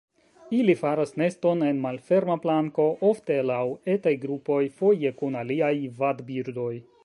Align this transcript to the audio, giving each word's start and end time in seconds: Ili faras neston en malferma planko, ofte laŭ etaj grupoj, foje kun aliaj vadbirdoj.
Ili 0.59 0.73
faras 0.77 1.11
neston 1.21 1.61
en 1.65 1.81
malferma 1.83 2.37
planko, 2.47 2.87
ofte 3.11 3.37
laŭ 3.53 3.61
etaj 3.99 4.15
grupoj, 4.27 4.61
foje 4.81 5.15
kun 5.23 5.41
aliaj 5.43 5.73
vadbirdoj. 6.03 6.71